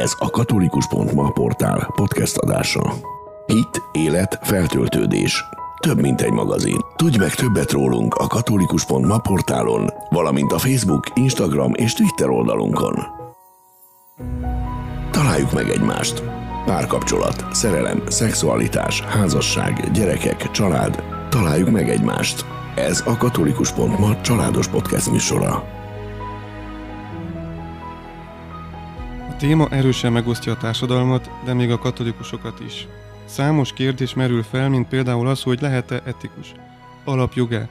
[0.00, 2.94] Ez a katolikus.ma portál podcast adása.
[3.46, 5.44] Hit, élet, feltöltődés.
[5.80, 6.76] Több, mint egy magazin.
[6.96, 12.94] Tudj meg többet rólunk a katolikus.ma portálon, valamint a Facebook, Instagram és Twitter oldalunkon.
[15.10, 16.22] Találjuk meg egymást.
[16.64, 21.02] Párkapcsolat, szerelem, szexualitás, házasság, gyerekek, család.
[21.28, 22.44] Találjuk meg egymást.
[22.74, 25.79] Ez a katolikus.ma családos podcast műsora.
[29.40, 32.86] Téma erősen megosztja a társadalmat, de még a katolikusokat is.
[33.24, 36.52] Számos kérdés merül fel, mint például az, hogy lehet-e etikus.
[37.04, 37.68] Alapjoge.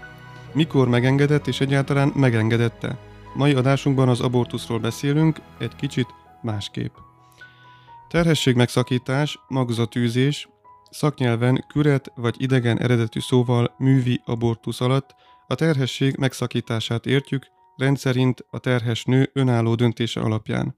[0.53, 2.97] Mikor megengedett és egyáltalán megengedette?
[3.35, 6.07] Mai adásunkban az abortuszról beszélünk, egy kicsit
[6.41, 6.95] másképp.
[8.07, 10.49] Terhesség megszakítás, magzatűzés,
[10.89, 15.15] szaknyelven küret vagy idegen eredetű szóval művi abortusz alatt
[15.47, 20.77] a terhesség megszakítását értjük, rendszerint a terhes nő önálló döntése alapján.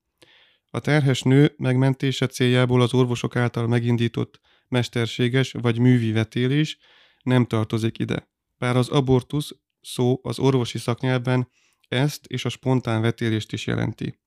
[0.73, 6.77] A terhes nő megmentése céljából az orvosok által megindított mesterséges vagy művi vetélés
[7.23, 8.29] nem tartozik ide.
[8.57, 11.49] Bár az abortusz szó az orvosi szaknyelven
[11.87, 14.19] ezt és a spontán vetélést is jelenti.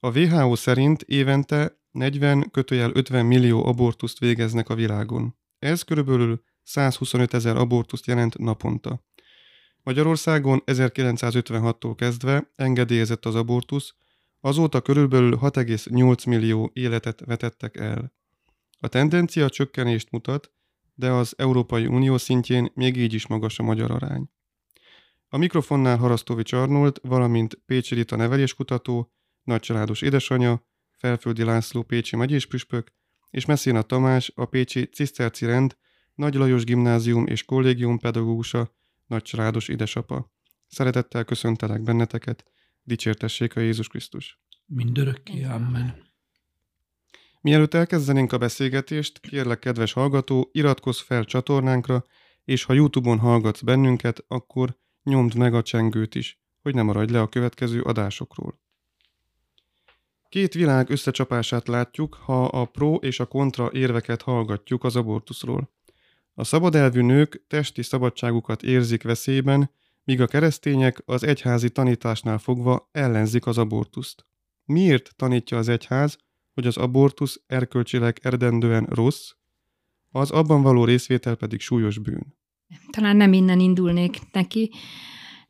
[0.00, 5.36] A WHO szerint évente 40 kötőjel 50 millió abortuszt végeznek a világon.
[5.58, 9.04] Ez körülbelül 125 ezer abortuszt jelent naponta.
[9.82, 13.94] Magyarországon 1956-tól kezdve engedélyezett az abortusz,
[14.44, 18.12] Azóta körülbelül 6,8 millió életet vetettek el.
[18.80, 20.52] A tendencia csökkenést mutat,
[20.94, 24.30] de az Európai Unió szintjén még így is magas a magyar arány.
[25.28, 32.92] A mikrofonnál Harasztovics Arnold, valamint Pécsi Rita neveléskutató, nagycsaládos édesanyja, Felföldi László Pécsi megyéspüspök,
[33.30, 35.76] és Messzéna Tamás, a Pécsi Ciszterci Rend,
[36.14, 38.74] Nagy Lajos Gimnázium és Kollégium pedagógusa,
[39.06, 40.32] nagycsaládos édesapa.
[40.66, 42.44] Szeretettel köszöntelek benneteket,
[42.84, 44.40] Dicsértessék a Jézus Krisztus.
[44.66, 46.12] Mindörökké, amen.
[47.40, 52.04] Mielőtt elkezdenénk a beszélgetést, kérlek, kedves hallgató, iratkozz fel csatornánkra,
[52.44, 57.20] és ha YouTube-on hallgatsz bennünket, akkor nyomd meg a csengőt is, hogy ne maradj le
[57.20, 58.60] a következő adásokról.
[60.28, 65.72] Két világ összecsapását látjuk, ha a pro és a kontra érveket hallgatjuk az abortuszról.
[66.34, 69.70] A szabadelvű nők testi szabadságukat érzik veszélyben,
[70.04, 74.26] míg a keresztények az egyházi tanításnál fogva ellenzik az abortuszt.
[74.64, 76.18] Miért tanítja az egyház,
[76.54, 79.30] hogy az abortusz erkölcsileg eredendően rossz,
[80.10, 82.36] az abban való részvétel pedig súlyos bűn?
[82.90, 84.70] Talán nem innen indulnék neki,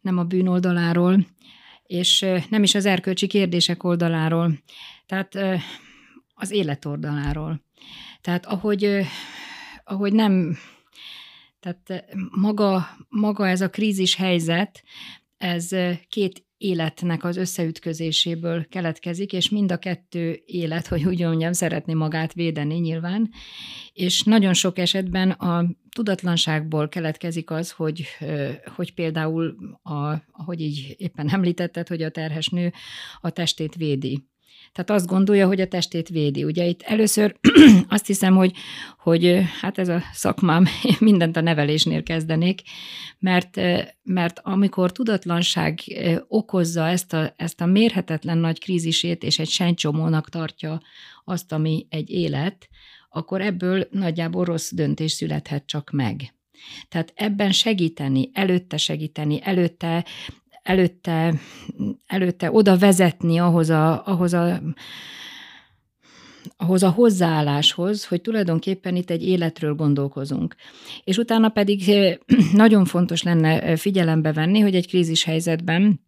[0.01, 1.27] nem a bűn oldaláról,
[1.83, 4.63] és nem is az erkölcsi kérdések oldaláról,
[5.07, 5.39] tehát
[6.35, 7.65] az élet oldaláról.
[8.21, 9.07] Tehát ahogy,
[9.85, 10.57] ahogy nem
[11.65, 14.83] tehát maga, maga ez a krízis helyzet,
[15.37, 15.69] ez
[16.09, 22.33] két életnek az összeütközéséből keletkezik, és mind a kettő élet, hogy úgy mondjam, szeretné magát
[22.33, 23.31] védeni nyilván,
[23.93, 28.07] és nagyon sok esetben a tudatlanságból keletkezik az, hogy,
[28.75, 32.73] hogy például, a, ahogy így éppen említetted, hogy a terhes nő
[33.21, 34.29] a testét védi.
[34.75, 36.45] Tehát azt gondolja, hogy a testét védi.
[36.45, 37.37] Ugye itt először
[37.89, 38.53] azt hiszem, hogy,
[38.99, 40.67] hogy hát ez a szakmám,
[40.99, 42.63] mindent a nevelésnél kezdenék,
[43.19, 43.61] mert,
[44.03, 45.81] mert amikor tudatlanság
[46.29, 50.81] okozza ezt a, ezt a mérhetetlen nagy krízisét, és egy sencsomónak tartja
[51.25, 52.69] azt, ami egy élet,
[53.11, 56.35] akkor ebből nagyjából rossz döntés születhet csak meg.
[56.89, 60.05] Tehát ebben segíteni, előtte segíteni, előtte
[60.65, 61.35] előtte,
[62.07, 64.61] előtte oda vezetni ahhoz a, ahhoz a
[66.57, 70.55] ahhoz a hozzáálláshoz, hogy tulajdonképpen itt egy életről gondolkozunk.
[71.05, 72.17] És utána pedig eh,
[72.53, 76.01] nagyon fontos lenne figyelembe venni, hogy egy krízis helyzetben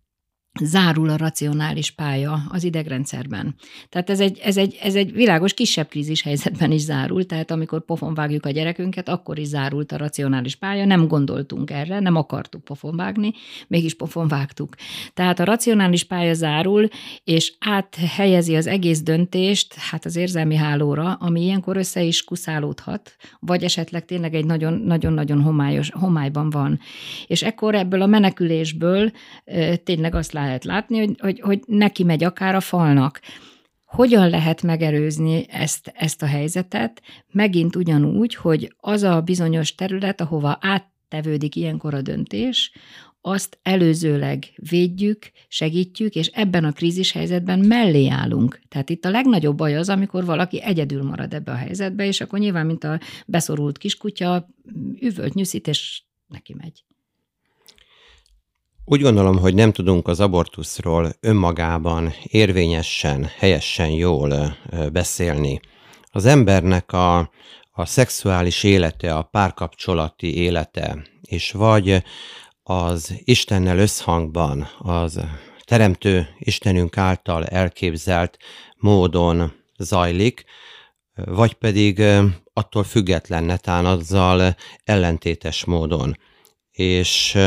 [0.63, 3.55] zárul a racionális pálya az idegrendszerben.
[3.89, 7.85] Tehát ez egy, ez, egy, ez egy világos kisebb krízis helyzetben is zárul, tehát amikor
[7.85, 12.65] pofon vágjuk a gyerekünket, akkor is zárult a racionális pálya, nem gondoltunk erre, nem akartuk
[12.65, 13.33] pofon vágni,
[13.69, 14.75] mégis pofon vágtuk.
[15.15, 16.89] Tehát a racionális pálya zárul,
[17.25, 23.63] és áthelyezi az egész döntést hát az érzelmi hálóra, ami ilyenkor össze is kuszálódhat, vagy
[23.63, 26.81] esetleg tényleg egy nagyon-nagyon homályos, homályban van.
[27.27, 29.11] És ekkor ebből a menekülésből
[29.85, 33.21] tényleg azt látjuk, lehet látni, hogy, hogy, hogy neki megy akár a falnak.
[33.85, 37.03] Hogyan lehet megerőzni ezt, ezt a helyzetet?
[37.33, 42.73] Megint ugyanúgy, hogy az a bizonyos terület, ahova áttevődik ilyenkor a döntés,
[43.21, 48.61] azt előzőleg védjük, segítjük, és ebben a krízis helyzetben mellé állunk.
[48.69, 52.39] Tehát itt a legnagyobb baj az, amikor valaki egyedül marad ebbe a helyzetbe, és akkor
[52.39, 54.49] nyilván, mint a beszorult kiskutya,
[55.01, 56.86] üvölt, nyűszít, és neki megy.
[58.89, 64.57] Úgy gondolom, hogy nem tudunk az abortuszról önmagában érvényesen, helyesen jól
[64.93, 65.61] beszélni.
[66.11, 67.19] Az embernek a,
[67.73, 72.03] a szexuális élete, a párkapcsolati élete, és vagy
[72.63, 75.21] az Istennel összhangban, az
[75.65, 78.39] teremtő Istenünk által elképzelt
[78.77, 80.45] módon zajlik,
[81.15, 82.03] vagy pedig
[82.53, 86.19] attól független netán azzal ellentétes módon.
[86.71, 87.39] És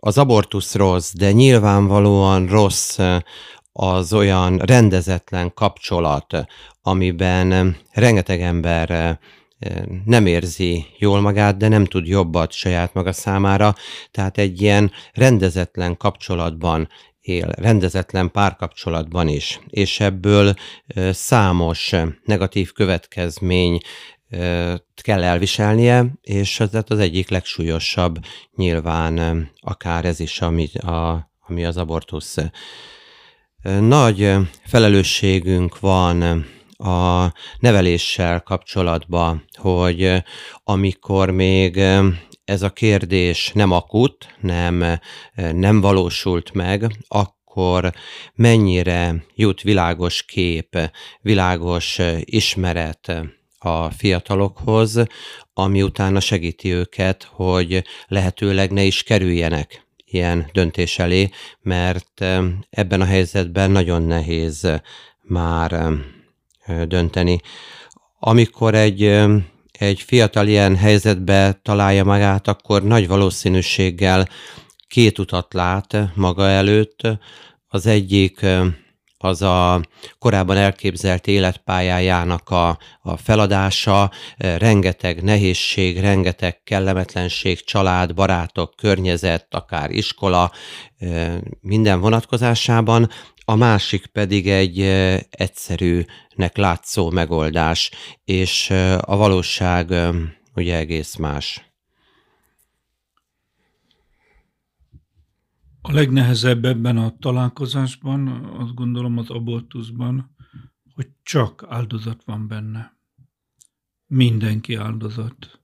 [0.00, 2.98] az abortusz rossz, de nyilvánvalóan rossz
[3.72, 6.46] az olyan rendezetlen kapcsolat,
[6.82, 9.18] amiben rengeteg ember
[10.04, 13.74] nem érzi jól magát, de nem tud jobbat saját maga számára,
[14.10, 16.88] tehát egy ilyen rendezetlen kapcsolatban
[17.20, 20.54] él, rendezetlen párkapcsolatban is, és ebből
[21.10, 21.94] számos
[22.24, 23.80] negatív következmény
[25.02, 28.18] kell elviselnie, és ez az egyik legsúlyosabb
[28.56, 32.36] nyilván akár ez is, ami, a, ami az abortusz.
[33.80, 34.32] Nagy
[34.64, 36.46] felelősségünk van
[36.76, 40.22] a neveléssel kapcsolatban, hogy
[40.64, 41.82] amikor még
[42.44, 44.98] ez a kérdés nem akut, nem,
[45.34, 47.92] nem valósult meg, akkor
[48.34, 50.78] mennyire jut világos kép,
[51.20, 53.12] világos ismeret
[53.64, 55.02] a fiatalokhoz,
[55.54, 61.30] ami utána segíti őket, hogy lehetőleg ne is kerüljenek ilyen döntés elé,
[61.60, 62.24] mert
[62.70, 64.80] ebben a helyzetben nagyon nehéz
[65.22, 65.90] már
[66.86, 67.40] dönteni.
[68.18, 69.02] Amikor egy,
[69.72, 74.28] egy fiatal ilyen helyzetbe találja magát, akkor nagy valószínűséggel
[74.88, 77.00] két utat lát maga előtt.
[77.68, 78.46] Az egyik
[79.22, 79.80] az a
[80.18, 90.52] korábban elképzelt életpályájának a, a feladása, rengeteg nehézség, rengeteg kellemetlenség, család, barátok, környezet, akár iskola,
[91.60, 93.08] minden vonatkozásában,
[93.44, 94.80] a másik pedig egy
[95.30, 97.90] egyszerűnek látszó megoldás,
[98.24, 98.70] és
[99.00, 99.94] a valóság
[100.54, 101.69] ugye egész más.
[105.82, 110.34] A legnehezebb ebben a találkozásban, azt gondolom az abortuszban,
[110.94, 112.96] hogy csak áldozat van benne.
[114.06, 115.60] Mindenki áldozat.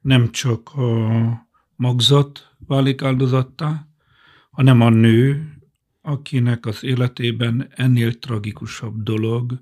[0.00, 3.88] Nem csak a magzat válik áldozattá,
[4.50, 5.54] hanem a nő,
[6.00, 9.60] akinek az életében ennél tragikusabb dolog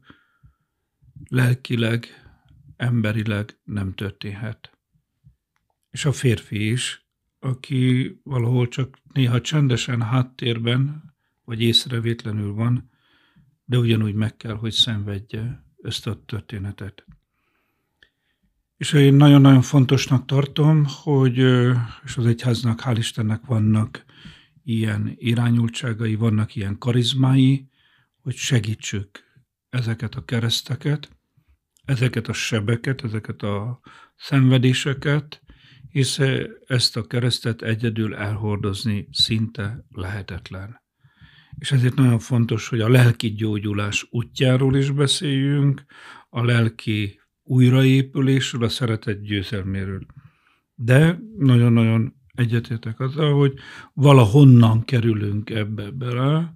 [1.28, 2.06] lelkileg,
[2.76, 4.78] emberileg nem történhet.
[5.90, 7.01] És a férfi is,
[7.44, 11.12] aki valahol csak néha csendesen háttérben,
[11.44, 12.90] vagy észrevétlenül van,
[13.64, 17.04] de ugyanúgy meg kell, hogy szenvedje ezt a történetet.
[18.76, 21.38] És én nagyon-nagyon fontosnak tartom, hogy,
[22.04, 24.04] és az egyháznak, hál' Istennek vannak
[24.64, 27.68] ilyen irányultságai, vannak ilyen karizmái,
[28.20, 29.24] hogy segítsük
[29.70, 31.08] ezeket a kereszteket,
[31.84, 33.80] ezeket a sebeket, ezeket a
[34.16, 35.42] szenvedéseket,
[35.92, 36.18] hisz
[36.66, 40.80] ezt a keresztet egyedül elhordozni szinte lehetetlen.
[41.58, 45.84] És ezért nagyon fontos, hogy a lelki gyógyulás útjáról is beszéljünk,
[46.30, 50.06] a lelki újraépülésről, a szeretet győzelméről.
[50.74, 53.54] De nagyon-nagyon egyetértek azzal, hogy
[53.92, 56.52] valahonnan kerülünk ebbe bele,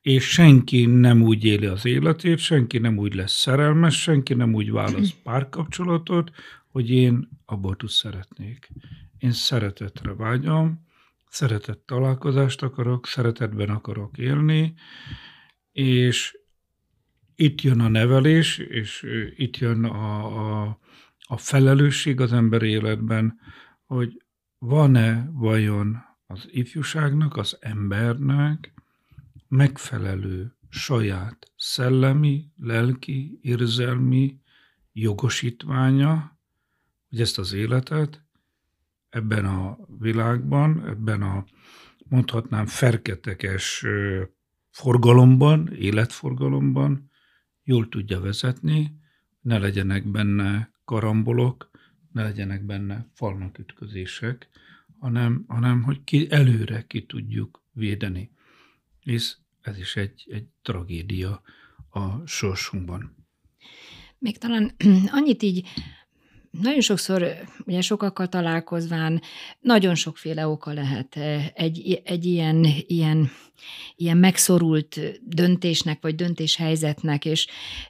[0.00, 4.70] és senki nem úgy éli az életét, senki nem úgy lesz szerelmes, senki nem úgy
[4.70, 6.30] válasz párkapcsolatot,
[6.66, 8.70] hogy én abortusz szeretnék.
[9.18, 10.86] Én szeretetre vágyom,
[11.28, 14.74] szeretett találkozást akarok, szeretetben akarok élni,
[15.72, 16.38] és
[17.34, 20.78] itt jön a nevelés, és itt jön a, a,
[21.18, 23.38] a felelősség az ember életben,
[23.86, 24.22] hogy
[24.58, 25.96] van-e vajon
[26.26, 28.74] az ifjúságnak, az embernek
[29.48, 34.38] megfelelő saját szellemi, lelki, érzelmi
[34.92, 36.33] jogosítványa,
[37.14, 38.22] hogy ezt az életet
[39.08, 41.44] ebben a világban, ebben a
[42.08, 43.84] mondhatnám ferketekes
[44.70, 47.10] forgalomban, életforgalomban
[47.62, 48.98] jól tudja vezetni,
[49.40, 51.70] ne legyenek benne karambolok,
[52.12, 54.48] ne legyenek benne falnak ütközések,
[54.98, 58.30] hanem, hanem hogy ki, előre ki tudjuk védeni.
[59.00, 61.42] És ez is egy, egy tragédia
[61.90, 63.16] a sorsunkban.
[64.18, 64.74] Még talán
[65.18, 65.68] annyit így
[66.62, 67.34] nagyon sokszor,
[67.66, 69.22] ugye sokakkal találkozván,
[69.60, 71.16] nagyon sokféle oka lehet
[71.54, 73.30] egy, egy ilyen, ilyen
[73.96, 77.46] ilyen megszorult döntésnek, vagy döntéshelyzetnek, és,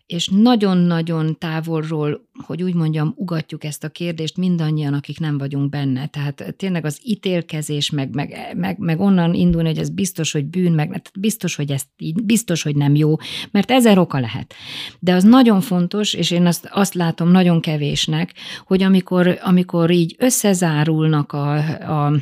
[0.07, 6.07] és nagyon-nagyon távolról, hogy úgy mondjam, ugatjuk ezt a kérdést mindannyian, akik nem vagyunk benne.
[6.07, 10.73] Tehát tényleg az ítélkezés, meg, meg, meg, meg onnan indulni, hogy ez biztos, hogy bűn,
[10.73, 11.83] meg biztos, hogy ez
[12.25, 13.17] biztos, hogy nem jó,
[13.51, 14.55] mert ezer oka lehet.
[14.99, 18.33] De az nagyon fontos, és én azt, azt látom nagyon kevésnek,
[18.67, 21.57] hogy amikor, amikor így összezárulnak a,
[22.07, 22.13] a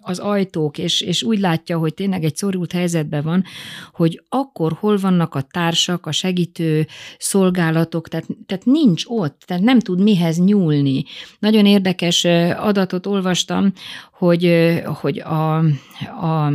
[0.00, 3.44] az ajtók, és, és úgy látja, hogy tényleg egy szorult helyzetben van,
[3.92, 6.86] hogy akkor hol vannak a társak, a segítő
[7.18, 11.04] szolgálatok, tehát, tehát nincs ott, tehát nem tud mihez nyúlni.
[11.38, 12.24] Nagyon érdekes
[12.56, 13.72] adatot olvastam,
[14.12, 15.56] hogy, hogy a,
[16.20, 16.52] a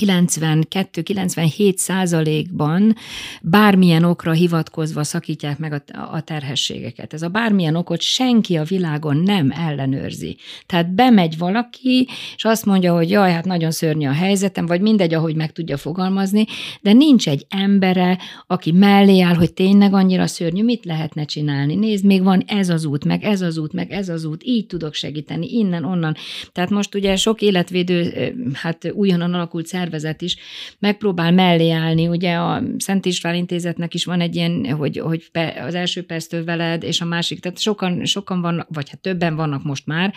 [0.00, 2.94] 92-97 százalékban
[3.42, 7.12] bármilyen okra hivatkozva szakítják meg a, a terhességeket.
[7.12, 10.36] Ez a bármilyen okot senki a világon nem ellenőrzi.
[10.66, 15.14] Tehát bemegy valaki, és azt mondja, hogy jaj, hát nagyon szörnyű a helyzetem, vagy mindegy,
[15.14, 16.44] ahogy meg tudja fogalmazni,
[16.80, 21.74] de nincs egy embere, aki mellé áll, hogy tényleg annyira szörnyű, mit lehetne csinálni.
[21.74, 24.66] Nézd, még van ez az út, meg ez az út, meg ez az út, így
[24.66, 26.14] tudok segíteni, innen, onnan.
[26.52, 28.12] Tehát most ugye sok életvédő,
[28.52, 30.36] hát újonnan alakult szervezet is
[30.78, 32.08] megpróbál mellé állni.
[32.08, 35.30] Ugye a Szent István Intézetnek is van egy ilyen, hogy, hogy
[35.66, 39.62] az első perctől veled, és a másik, tehát sokan, sokan vannak, vagy hát többen vannak
[39.62, 40.14] most már,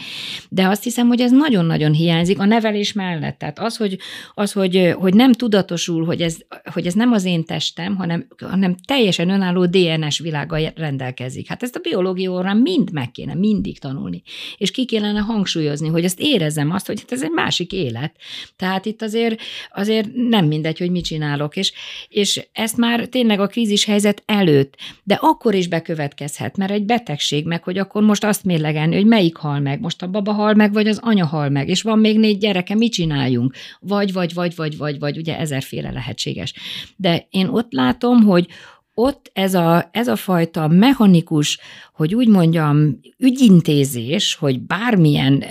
[0.49, 3.37] de azt hiszem, hogy ez nagyon-nagyon hiányzik a nevelés mellett.
[3.37, 3.97] Tehát az, hogy,
[4.33, 6.37] az, hogy, hogy nem tudatosul, hogy ez,
[6.73, 11.47] hogy ez nem az én testem, hanem, hanem teljesen önálló DNS világa rendelkezik.
[11.47, 14.21] Hát ezt a biológia órán mind meg kéne mindig tanulni.
[14.57, 18.15] És ki kellene hangsúlyozni, hogy azt érezzem azt, hogy hát ez egy másik élet.
[18.55, 21.73] Tehát itt azért, azért nem mindegy, hogy mit csinálok, és,
[22.09, 27.45] és ezt már tényleg a krízis helyzet előtt, de akkor is bekövetkezhet, mert egy betegség
[27.45, 30.73] meg, hogy akkor most azt mérlegelni, hogy melyik hal meg, most a baba hal meg,
[30.73, 33.55] vagy az anya hal meg, és van még négy gyereke, mit csináljunk?
[33.79, 36.53] Vagy, vagy, vagy, vagy, vagy, vagy, ugye ezerféle lehetséges.
[36.95, 38.47] De én ott látom, hogy
[38.93, 41.59] ott ez a, ez a fajta mechanikus,
[41.93, 45.43] hogy úgy mondjam, ügyintézés, hogy bármilyen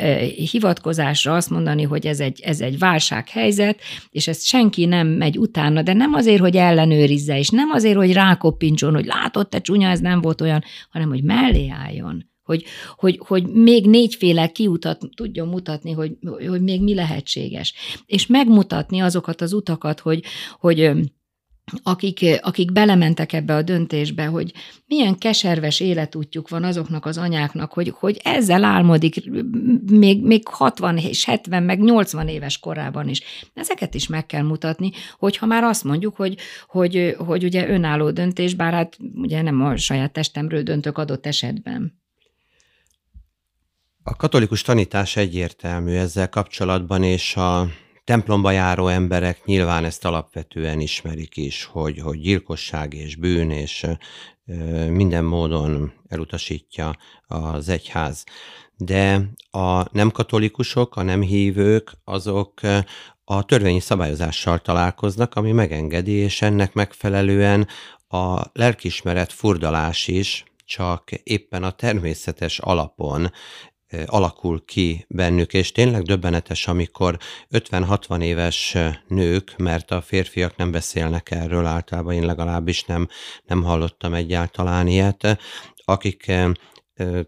[0.50, 3.80] hivatkozásra azt mondani, hogy ez egy, ez egy válsághelyzet,
[4.10, 8.12] és ezt senki nem megy utána, de nem azért, hogy ellenőrizze, és nem azért, hogy
[8.12, 12.30] rákopincson, hogy látott te csúnya, ez nem volt olyan, hanem hogy mellé álljon.
[12.42, 12.64] Hogy,
[12.96, 16.16] hogy, hogy még négyféle kiutat tudjon mutatni, hogy,
[16.48, 17.74] hogy még mi lehetséges.
[18.06, 20.22] És megmutatni azokat az utakat, hogy,
[20.58, 20.92] hogy
[21.82, 24.52] akik, akik belementek ebbe a döntésbe, hogy
[24.86, 29.30] milyen keserves életútjuk van azoknak az anyáknak, hogy, hogy ezzel álmodik
[29.90, 33.22] még, még 60 és 70, meg 80 éves korában is.
[33.54, 38.54] Ezeket is meg kell mutatni, hogyha már azt mondjuk, hogy, hogy, hogy ugye önálló döntés,
[38.54, 42.00] bár hát ugye nem a saját testemről döntök adott esetben.
[44.04, 47.68] A katolikus tanítás egyértelmű ezzel kapcsolatban, és a
[48.12, 53.86] templomba járó emberek nyilván ezt alapvetően ismerik is, hogy, hogy gyilkosság és bűn, és
[54.88, 58.24] minden módon elutasítja az egyház.
[58.76, 62.60] De a nem katolikusok, a nem hívők, azok
[63.24, 67.68] a törvényi szabályozással találkoznak, ami megengedi, és ennek megfelelően
[68.08, 73.32] a lelkismeret furdalás is csak éppen a természetes alapon
[74.06, 77.18] alakul ki bennük, és tényleg döbbenetes, amikor
[77.50, 83.08] 50-60 éves nők, mert a férfiak nem beszélnek erről általában, én legalábbis nem,
[83.44, 85.38] nem hallottam egyáltalán ilyet,
[85.84, 86.32] akik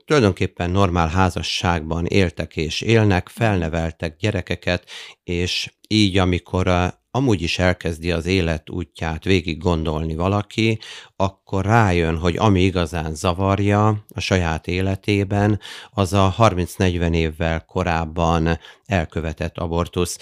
[0.04, 4.90] tulajdonképpen normál házasságban éltek és élnek, felneveltek gyerekeket,
[5.24, 10.78] és így, amikor amúgy is elkezdi az élet útját végig gondolni valaki,
[11.16, 19.58] akkor rájön, hogy ami igazán zavarja a saját életében, az a 30-40 évvel korábban elkövetett
[19.58, 20.18] abortusz.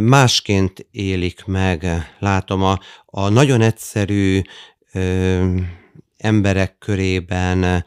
[0.00, 1.86] Másként élik meg,
[2.18, 4.40] látom, a, a nagyon egyszerű
[4.92, 5.56] ö,
[6.16, 7.84] emberek körében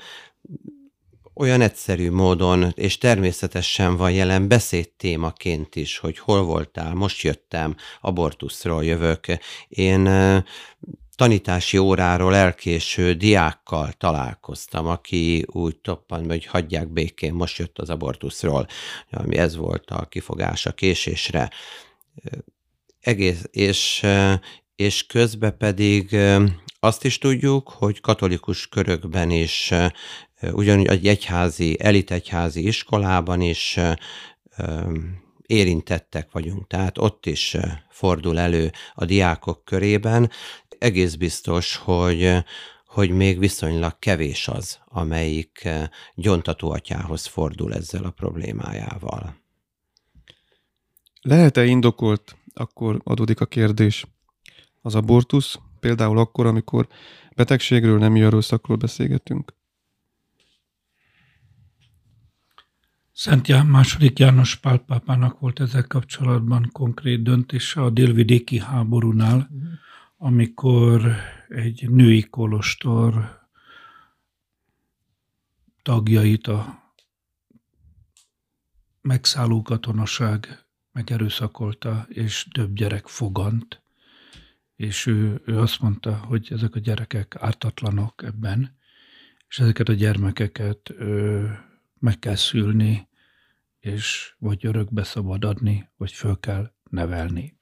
[1.38, 8.84] olyan egyszerű módon és természetesen van jelen beszédtémaként is, hogy hol voltál, most jöttem, abortuszról
[8.84, 9.26] jövök.
[9.68, 10.10] Én
[11.16, 18.68] tanítási óráról elkéső diákkal találkoztam, aki úgy toppant, hogy hagyják békén, most jött az abortuszról,
[19.12, 21.52] ami ez volt a kifogás a késésre.
[23.00, 24.06] Egész, és,
[24.76, 26.18] és közben pedig
[26.80, 29.74] azt is tudjuk, hogy katolikus körökben is
[30.42, 33.80] ugyanúgy egy egyházi, elitegyházi iskolában is
[35.42, 37.58] érintettek vagyunk, tehát ott is
[37.90, 40.30] fordul elő a diákok körében.
[40.78, 42.34] Egész biztos, hogy,
[42.86, 45.70] hogy még viszonylag kevés az, amelyik
[46.16, 49.36] gyontató atyához fordul ezzel a problémájával.
[51.22, 54.06] Lehet-e indokolt, akkor adódik a kérdés,
[54.82, 56.88] az abortusz, például akkor, amikor
[57.36, 59.57] betegségről, nem erőszakról beszélgetünk?
[63.20, 69.50] Szent Ján, második János Pál pápának volt ezzel kapcsolatban konkrét döntése a délvidéki háborúnál,
[70.18, 71.16] amikor
[71.50, 73.40] egy női kolostor
[75.82, 76.84] tagjait a
[79.02, 83.82] megszálló katonaság megerőszakolta, és több gyerek fogant,
[84.76, 88.78] és ő, ő azt mondta, hogy ezek a gyerekek ártatlanok ebben,
[89.48, 91.46] és ezeket a gyermekeket ö,
[92.00, 93.07] meg kell szülni,
[93.80, 97.58] és vagy örökbe szabad adni, vagy föl kell nevelni.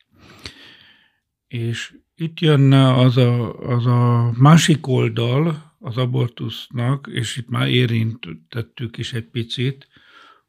[1.47, 8.97] És itt jön az a, az a másik oldal az abortusznak, és itt már érintettük
[8.97, 9.87] is egy picit,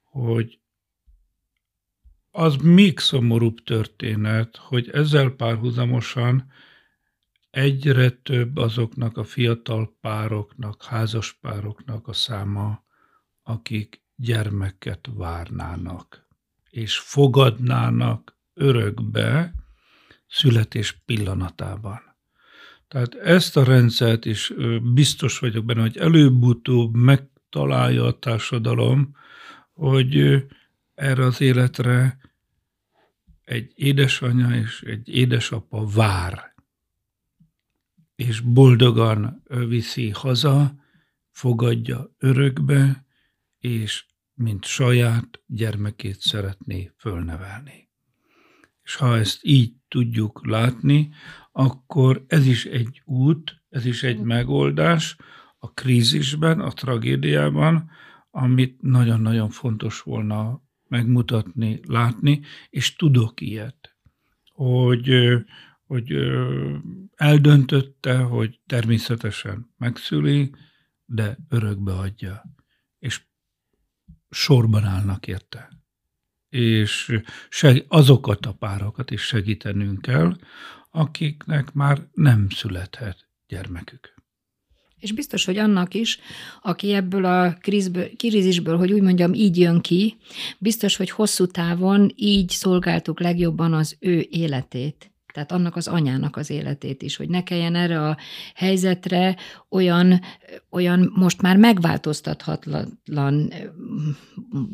[0.03, 0.61] hogy
[2.31, 6.51] az még szomorúbb történet, hogy ezzel párhuzamosan
[7.51, 12.85] egyre több azoknak a fiatal pároknak, házas pároknak a száma,
[13.43, 16.27] akik gyermeket várnának,
[16.71, 19.55] és fogadnának örökbe
[20.29, 22.01] születés pillanatában.
[22.89, 24.53] Tehát ezt a rendszert is
[24.95, 29.17] biztos vagyok benne, hogy előbb-utóbb megtalálja a társadalom,
[29.73, 30.45] hogy
[30.95, 32.19] erre az életre
[33.45, 36.55] egy édesanyja és egy édesapa vár,
[38.17, 40.75] és boldogan viszi haza,
[41.31, 43.06] fogadja örökbe,
[43.67, 47.91] és mint saját gyermekét szeretné fölnevelni.
[48.83, 51.11] És ha ezt így tudjuk látni,
[51.53, 55.17] akkor ez is egy út, ez is egy megoldás
[55.59, 57.91] a krízisben, a tragédiában,
[58.31, 63.97] amit nagyon-nagyon fontos volna megmutatni, látni, és tudok ilyet,
[64.53, 65.35] hogy,
[65.87, 66.13] hogy
[67.15, 70.55] eldöntötte, hogy természetesen megszüli,
[71.05, 72.43] de örökbe adja.
[72.99, 73.27] És
[74.37, 75.69] sorban állnak érte.
[76.49, 77.21] És
[77.89, 80.37] azokat a párokat is segítenünk kell,
[80.91, 84.15] akiknek már nem születhet gyermekük.
[84.99, 86.19] És biztos, hogy annak is,
[86.63, 87.57] aki ebből a
[88.17, 90.17] krízisből, hogy úgy mondjam, így jön ki,
[90.59, 96.51] biztos, hogy hosszú távon így szolgáltuk legjobban az ő életét tehát annak az anyának az
[96.51, 98.17] életét is, hogy ne kelljen erre a
[98.55, 99.37] helyzetre
[99.69, 100.21] olyan,
[100.71, 103.53] olyan most már megváltoztathatlan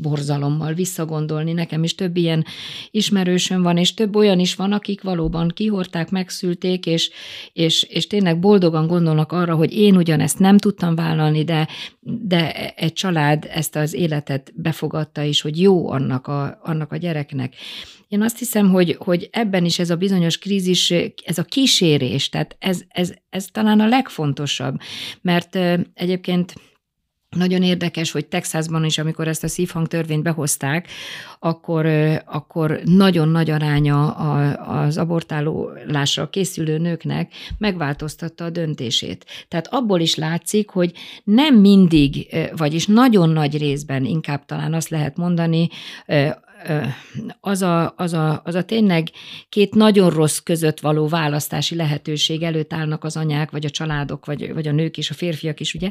[0.00, 1.52] borzalommal visszagondolni.
[1.52, 2.44] Nekem is több ilyen
[2.90, 7.10] ismerősöm van, és több olyan is van, akik valóban kihorták, megszülték, és,
[7.52, 11.68] és, és tényleg boldogan gondolnak arra, hogy én ugyanezt nem tudtam vállalni, de,
[12.00, 17.54] de egy család ezt az életet befogadta is, hogy jó annak a, annak a gyereknek.
[18.08, 20.90] Én azt hiszem, hogy, hogy ebben is ez a bizonyos krízis,
[21.24, 24.80] ez a kísérés, tehát ez, ez, ez talán a legfontosabb,
[25.20, 25.58] mert
[25.94, 26.54] egyébként
[27.36, 30.88] nagyon érdekes, hogy Texasban is, amikor ezt a szívhangtörvényt behozták,
[31.38, 31.86] akkor,
[32.24, 34.10] akkor nagyon nagy aránya
[34.56, 39.26] az abortálásra készülő nőknek megváltoztatta a döntését.
[39.48, 40.92] Tehát abból is látszik, hogy
[41.24, 45.68] nem mindig, vagyis nagyon nagy részben inkább talán azt lehet mondani,
[47.40, 49.08] az a, az, a, az a tényleg
[49.48, 54.52] két nagyon rossz között való választási lehetőség előtt állnak az anyák, vagy a családok, vagy,
[54.52, 55.90] vagy a nők és a férfiak is, ugye,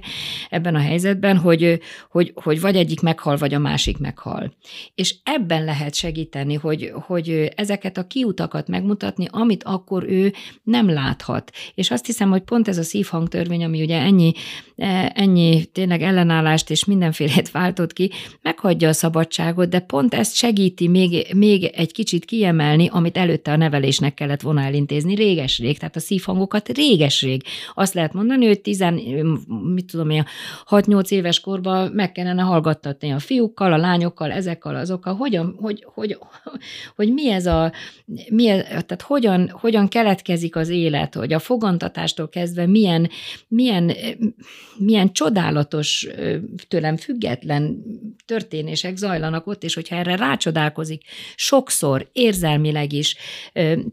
[0.50, 1.80] ebben a helyzetben, hogy,
[2.10, 4.54] hogy, hogy vagy egyik meghal, vagy a másik meghal.
[4.96, 11.52] És ebben lehet segíteni, hogy, hogy ezeket a kiutakat megmutatni, amit akkor ő nem láthat.
[11.76, 14.32] És azt hiszem, hogy pont ez a szívhangtörvény, ami ugye ennyi,
[14.76, 20.61] e, ennyi tényleg ellenállást és mindenfélét váltott ki, meghagyja a szabadságot, de pont ezt segít
[20.62, 25.96] segíti még, még egy kicsit kiemelni, amit előtte a nevelésnek kellett volna elintézni réges-rég, tehát
[25.96, 27.44] a szívhangokat réges-rég.
[27.74, 28.94] Azt lehet mondani, hogy tizen,
[29.74, 30.26] mit tudom én,
[30.70, 36.18] 6-8 éves korban meg kellene hallgattatni a fiúkkal, a lányokkal, ezekkel, azokkal, hogyan, hogy, hogy,
[36.96, 37.72] hogy mi ez a,
[38.30, 43.10] mi ez, tehát hogyan, hogyan keletkezik az élet, hogy a fogantatástól kezdve milyen,
[43.48, 43.92] milyen,
[44.78, 46.08] milyen csodálatos,
[46.68, 47.84] tőlem független
[48.26, 51.02] történések zajlanak ott, és hogyha erre rácsodálkozunk, rácsodálkozik.
[51.36, 53.16] Sokszor érzelmileg is,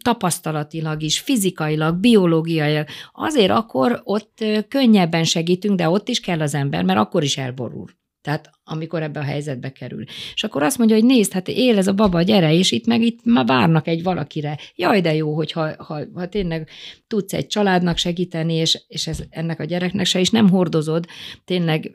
[0.03, 2.87] tapasztalatilag is, fizikailag, biológiailag.
[3.13, 7.97] Azért akkor ott könnyebben segítünk, de ott is kell az ember, mert akkor is elborul.
[8.23, 10.05] Tehát amikor ebbe a helyzetbe kerül.
[10.35, 13.03] És akkor azt mondja, hogy nézd, hát él ez a baba, gyere, és itt meg
[13.03, 14.59] itt már várnak egy valakire.
[14.75, 16.69] Jaj, de jó, hogyha ha, ha tényleg
[17.07, 21.07] tudsz egy családnak segíteni, és, és ez, ennek a gyereknek se, és nem hordozod
[21.45, 21.91] tényleg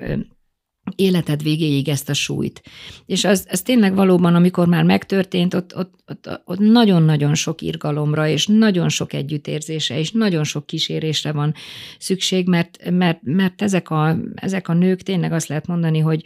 [0.96, 2.62] életed végéig ezt a súlyt.
[3.06, 8.28] És az, ez tényleg valóban, amikor már megtörtént, ott, ott, ott, ott nagyon-nagyon sok irgalomra,
[8.28, 11.54] és nagyon sok együttérzése, és nagyon sok kísérésre van
[12.00, 16.24] szükség, mert, mert, mert ezek, a, ezek a nők tényleg azt lehet mondani, hogy,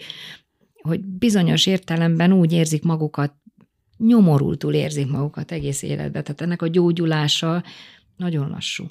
[0.81, 3.33] hogy bizonyos értelemben úgy érzik magukat,
[3.97, 6.23] nyomorultul érzik magukat egész életben.
[6.23, 7.63] Tehát ennek a gyógyulása
[8.15, 8.85] nagyon lassú.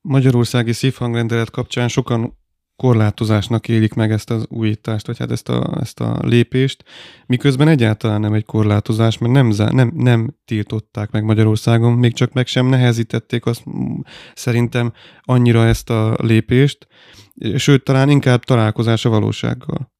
[0.00, 2.38] Magyarországi szívhangrendelet kapcsán sokan
[2.78, 6.84] korlátozásnak élik meg ezt az újítást, vagy hát ezt a, ezt a lépést,
[7.26, 12.46] miközben egyáltalán nem egy korlátozás, mert nem, nem, nem tiltották meg Magyarországon, még csak meg
[12.46, 13.64] sem nehezítették azt
[14.34, 16.86] szerintem annyira ezt a lépést,
[17.56, 19.92] sőt, talán inkább találkozás a valósággal.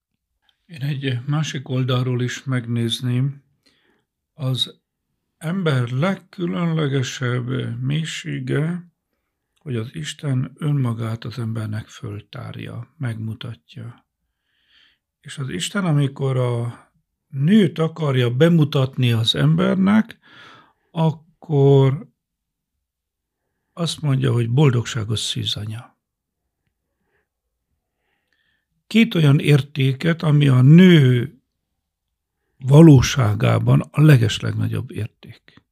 [0.66, 3.42] Én egy másik oldalról is megnézném,
[4.34, 4.80] az
[5.38, 7.48] ember legkülönlegesebb
[7.80, 8.87] mélysége
[9.68, 14.06] hogy az Isten önmagát az embernek föltárja, megmutatja.
[15.20, 16.90] És az Isten, amikor a
[17.26, 20.18] nőt akarja bemutatni az embernek,
[20.90, 22.08] akkor
[23.72, 25.96] azt mondja, hogy boldogságos szűzanya.
[28.86, 31.34] Két olyan értéket, ami a nő
[32.58, 35.62] valóságában a legeslegnagyobb érték.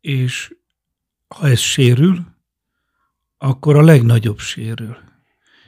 [0.00, 0.62] És
[1.34, 2.18] ha ez sérül,
[3.38, 4.96] akkor a legnagyobb sérül.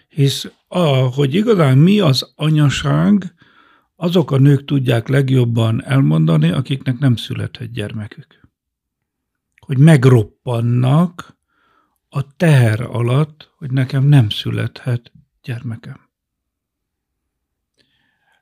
[0.08, 0.50] Hisz,
[1.14, 3.34] hogy igazán mi az anyaság,
[3.96, 8.40] azok a nők tudják legjobban elmondani, akiknek nem született gyermekük.
[9.56, 11.36] Hogy megroppannak
[12.08, 16.00] a teher alatt, hogy nekem nem születhet gyermekem.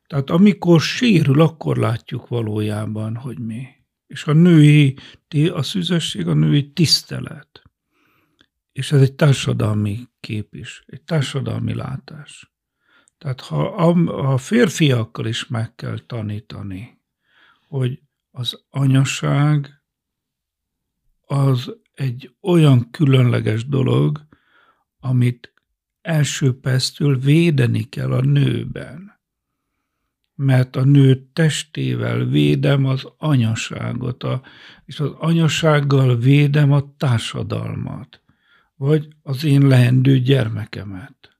[0.06, 3.66] Tehát amikor sérül, akkor látjuk valójában, hogy mi.
[4.06, 4.96] És a női,
[5.52, 7.62] a szűzesség a női tisztelet.
[8.72, 12.52] És ez egy társadalmi kép is, egy társadalmi látás.
[13.18, 13.88] Tehát ha a,
[14.32, 17.00] a férfiakkal is meg kell tanítani,
[17.68, 19.82] hogy az anyaság
[21.26, 24.26] az egy olyan különleges dolog,
[24.98, 25.52] amit
[26.00, 29.13] első perctől védeni kell a nőben
[30.34, 34.42] mert a nő testével védem az anyaságot, a,
[34.84, 38.22] és az anyasággal védem a társadalmat,
[38.74, 41.38] vagy az én leendő gyermekemet.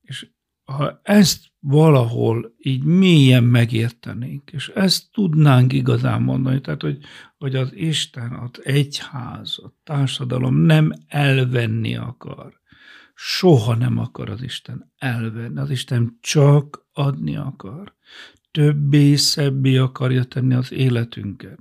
[0.00, 0.26] És
[0.64, 6.98] ha ezt valahol így mélyen megértenénk, és ezt tudnánk igazán mondani, tehát hogy,
[7.38, 12.60] hogy az Isten, az egyház, a társadalom nem elvenni akar,
[13.14, 15.58] soha nem akar az Isten elvenni.
[15.58, 17.94] Az Isten csak adni akar.
[18.50, 21.58] Többé, szebbé akarja tenni az életünket.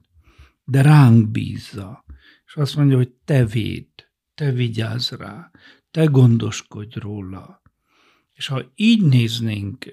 [0.63, 2.05] De ránk bízza.
[2.45, 3.87] És azt mondja, hogy te véd,
[4.35, 5.51] te vigyázz rá,
[5.91, 7.61] te gondoskodj róla.
[8.33, 9.85] És ha így néznénk,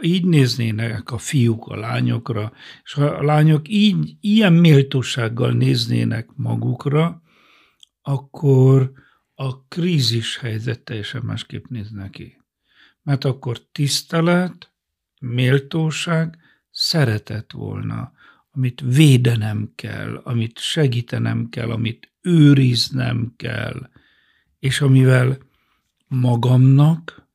[0.00, 2.52] így néznének a fiúk a lányokra,
[2.84, 7.22] és ha a lányok így, ilyen méltósággal néznének magukra,
[8.02, 8.92] akkor
[9.34, 12.40] a krízis helyzet teljesen másképp néz neki.
[13.02, 14.71] Mert akkor tisztelet,
[15.22, 16.38] méltóság,
[16.70, 18.12] szeretet volna,
[18.50, 23.90] amit védenem kell, amit segítenem kell, amit őriznem kell,
[24.58, 25.38] és amivel
[26.08, 27.26] magamnak,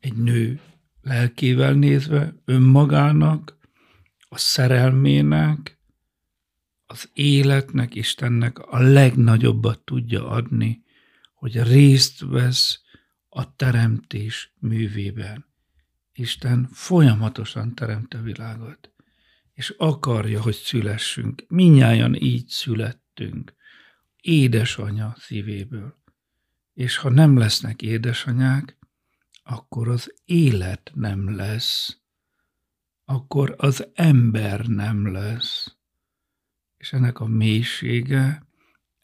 [0.00, 0.60] egy nő
[1.02, 3.56] lelkével nézve, önmagának,
[4.28, 5.78] a szerelmének,
[6.86, 10.82] az életnek, Istennek a legnagyobbat tudja adni,
[11.34, 12.80] hogy részt vesz
[13.28, 15.46] a teremtés művében.
[16.16, 18.90] Isten folyamatosan teremt a világot,
[19.52, 21.44] és akarja, hogy szülessünk.
[21.48, 23.54] Minnyáján így születtünk,
[24.20, 25.96] édesanya szívéből.
[26.74, 28.76] És ha nem lesznek édesanyák,
[29.42, 31.98] akkor az élet nem lesz,
[33.04, 35.76] akkor az ember nem lesz
[36.86, 38.46] és ennek a mélysége,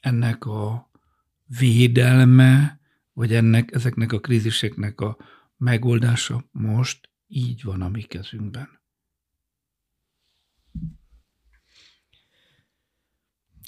[0.01, 0.91] ennek a
[1.59, 2.81] védelme,
[3.13, 5.17] vagy ennek, ezeknek a kríziseknek a
[5.63, 8.69] megoldása most így van a mi kezünkben.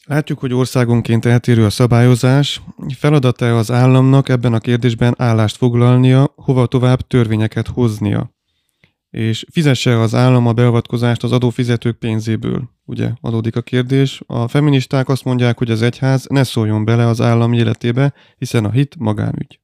[0.05, 2.63] Látjuk, hogy országonként eltérő a szabályozás.
[2.97, 8.35] Feladata az államnak ebben a kérdésben állást foglalnia, hova tovább törvényeket hoznia
[9.15, 12.71] és fizesse az állam a beavatkozást az adófizetők pénzéből.
[12.85, 14.23] Ugye adódik a kérdés.
[14.27, 18.71] A feministák azt mondják, hogy az egyház ne szóljon bele az állam életébe, hiszen a
[18.71, 19.64] hit magánügy.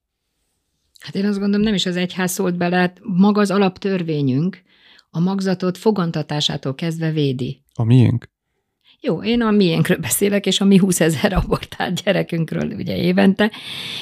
[1.01, 4.63] Hát én azt gondolom, nem is az egyház szólt bele, hát maga az alaptörvényünk
[5.11, 7.63] a magzatot fogantatásától kezdve védi.
[7.75, 8.29] A miénk?
[9.03, 13.51] Jó, én a miénkről beszélek, és a mi 20 ezer abortált gyerekünkről ugye évente.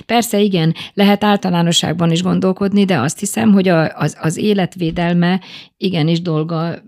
[0.07, 5.41] Persze igen, lehet általánosságban is gondolkodni, de azt hiszem, hogy a, az, az életvédelme
[5.77, 6.83] igenis dolga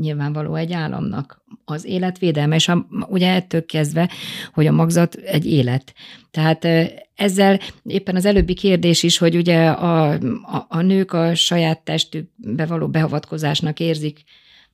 [0.00, 1.42] nyilvánvaló egy államnak.
[1.64, 4.10] Az életvédelme, és a, ugye ettől kezdve,
[4.52, 5.94] hogy a magzat egy élet.
[6.30, 6.66] Tehát
[7.14, 10.10] ezzel éppen az előbbi kérdés is, hogy ugye a,
[10.42, 14.24] a, a nők a saját testükbe való beavatkozásnak érzik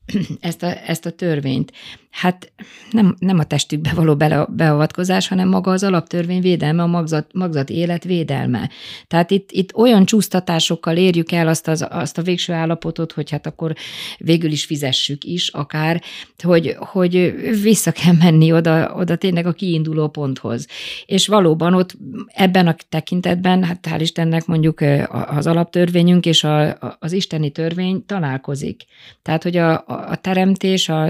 [0.41, 1.73] ezt a, ezt a törvényt.
[2.15, 2.53] Hát
[2.91, 4.17] nem, nem a testükbe való
[4.49, 8.71] beavatkozás, hanem maga az alaptörvény védelme, a magzat, magzat élet védelme.
[9.07, 13.47] Tehát itt, itt olyan csúsztatásokkal érjük el azt, az, azt a végső állapotot, hogy hát
[13.47, 13.75] akkor
[14.19, 16.03] végül is fizessük is akár,
[16.43, 20.67] hogy, hogy vissza kell menni oda, oda tényleg a kiinduló ponthoz.
[21.07, 24.81] És valóban ott ebben a tekintetben, hát hál' Istennek mondjuk
[25.27, 28.83] az alaptörvényünk és a, az isteni törvény találkozik.
[29.23, 31.09] Tehát, hogy a, a teremtés, a,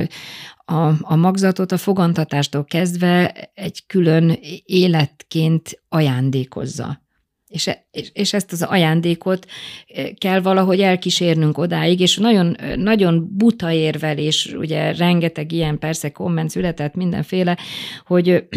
[0.64, 7.02] a, a magzatot a fogantatástól kezdve egy külön életként ajándékozza.
[7.48, 9.46] És, és, és ezt az ajándékot
[9.86, 16.50] e, kell valahogy elkísérnünk odáig, és nagyon, nagyon buta érvelés, ugye rengeteg ilyen persze komment
[16.50, 17.58] született mindenféle,
[18.06, 18.48] hogy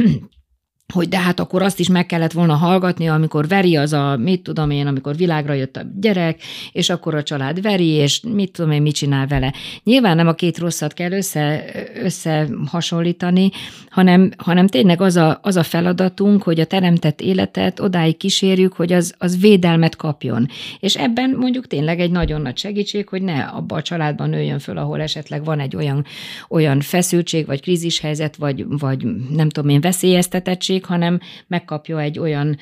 [0.93, 4.41] hogy de hát akkor azt is meg kellett volna hallgatni, amikor veri az a, mit
[4.41, 8.71] tudom én, amikor világra jött a gyerek, és akkor a család veri, és mit tudom
[8.71, 9.53] én, mit csinál vele.
[9.83, 11.63] Nyilván nem a két rosszat kell össze,
[12.03, 13.49] összehasonlítani,
[13.89, 18.93] hanem, hanem tényleg az a, az a feladatunk, hogy a teremtett életet odáig kísérjük, hogy
[18.93, 20.47] az, az védelmet kapjon.
[20.79, 24.77] És ebben mondjuk tényleg egy nagyon nagy segítség, hogy ne abba a családban nőjön föl,
[24.77, 26.05] ahol esetleg van egy olyan,
[26.49, 32.57] olyan feszültség, vagy krízishelyzet, vagy, vagy nem tudom én, veszélyeztetettség, segítség, hanem megkapja egy olyan,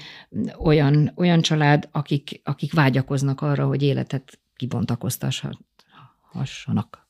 [0.58, 7.08] olyan, olyan család, akik, akik vágyakoznak arra, hogy életet kibontakoztassanak.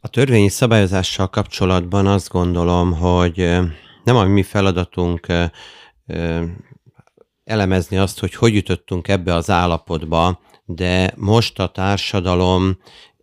[0.00, 3.36] A törvényi szabályozással kapcsolatban azt gondolom, hogy
[4.04, 5.26] nem a mi feladatunk
[7.44, 12.78] elemezni azt, hogy hogy jutottunk ebbe az állapotba, de most a társadalom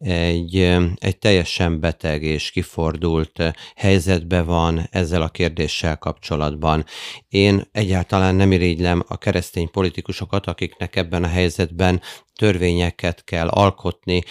[0.06, 0.56] egy,
[0.96, 6.86] egy teljesen beteg és kifordult helyzetbe van ezzel a kérdéssel kapcsolatban.
[7.30, 12.02] Én egyáltalán nem irigylem a keresztény politikusokat, akiknek ebben a helyzetben
[12.36, 14.24] törvényeket kell alkotni,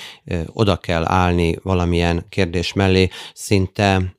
[0.46, 4.16] oda kell állni valamilyen kérdés mellé, szinte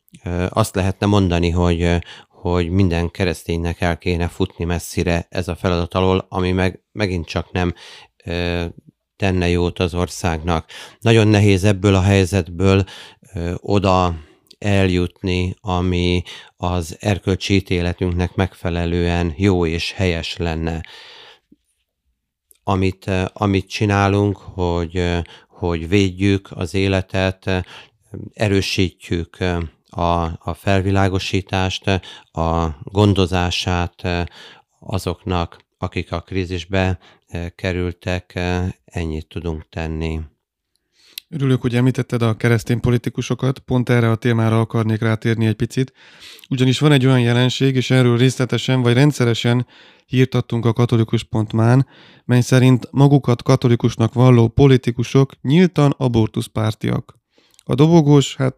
[0.50, 1.98] azt lehetne mondani, hogy,
[2.30, 7.52] hogy minden kereszténynek el kéne futni messzire ez a feladat alól, ami meg megint csak
[7.52, 7.74] nem
[9.16, 10.70] tenne jót az országnak.
[11.00, 12.84] Nagyon nehéz ebből a helyzetből
[13.34, 14.16] ö, oda
[14.58, 16.24] eljutni, ami
[16.58, 20.84] az erkölcsi ítéletünknek megfelelően jó és helyes lenne.
[22.64, 27.66] Amit, amit csinálunk, hogy, hogy védjük az életet,
[28.34, 29.38] erősítjük
[29.90, 31.88] a, a felvilágosítást,
[32.32, 34.28] a gondozását
[34.80, 37.00] azoknak, akik a krízisbe
[37.56, 38.40] kerültek,
[38.86, 40.20] ennyit tudunk tenni.
[41.30, 45.94] Örülök, hogy említetted a keresztény politikusokat, pont erre a témára akarnék rátérni egy picit.
[46.50, 49.68] Ugyanis van egy olyan jelenség, és erről részletesen vagy rendszeresen
[50.06, 51.88] hírtattunk a katolikus.mán,
[52.26, 57.20] mely szerint magukat katolikusnak valló politikusok nyíltan abortuszpártiak.
[57.64, 58.58] A dobogós, hát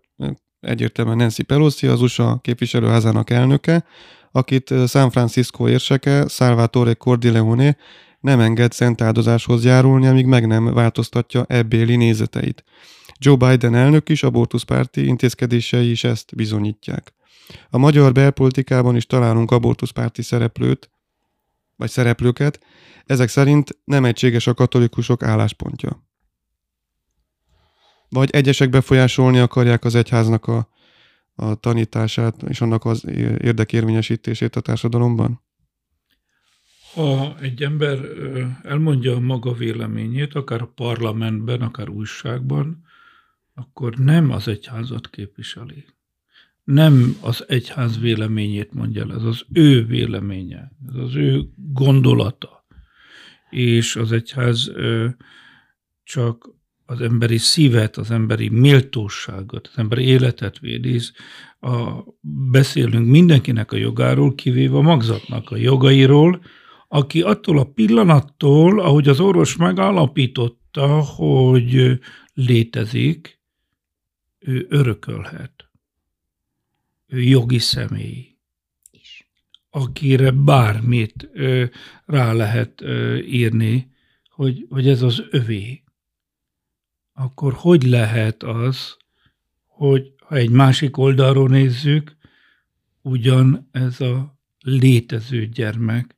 [0.60, 3.86] egyértelműen Nancy Pelosi, az USA képviselőházának elnöke,
[4.38, 7.78] akit San Francisco érseke, Salvatore Cordileone
[8.20, 12.64] nem enged szent áldozáshoz járulni, amíg meg nem változtatja ebbéli nézeteit.
[13.20, 17.14] Joe Biden elnök is abortuszpárti intézkedései is ezt bizonyítják.
[17.70, 20.90] A magyar belpolitikában is találunk abortuszpárti szereplőt,
[21.76, 22.60] vagy szereplőket,
[23.06, 26.06] ezek szerint nem egységes a katolikusok álláspontja.
[28.10, 30.70] Vagy egyesek befolyásolni akarják az egyháznak a,
[31.40, 33.06] a tanítását és annak az
[33.42, 35.42] érdekérvényesítését a társadalomban?
[36.94, 38.00] Ha egy ember
[38.64, 42.84] elmondja a maga véleményét, akár a parlamentben, akár újságban,
[43.54, 45.86] akkor nem az egyházat képviseli.
[46.64, 52.66] Nem az egyház véleményét mondja el, ez az ő véleménye, ez az ő gondolata.
[53.50, 54.72] És az egyház
[56.04, 56.50] csak
[56.90, 61.00] az emberi szívet, az emberi méltóságot, az emberi életet védi.
[61.60, 62.04] A,
[62.52, 66.42] beszélünk mindenkinek a jogáról, kivéve a magzatnak a jogairól,
[66.88, 72.00] aki attól a pillanattól, ahogy az orvos megállapította, hogy
[72.34, 73.40] létezik,
[74.40, 75.70] ő örökölhet.
[77.08, 78.36] Ő jogi személy.
[79.70, 81.66] Akire bármit ö,
[82.06, 83.92] rá lehet ö, írni,
[84.30, 85.84] hogy, hogy ez az övé.
[87.20, 88.98] Akkor hogy lehet az,
[89.66, 92.16] hogy ha egy másik oldalról nézzük,
[93.02, 96.18] ugyan ez a létező gyermek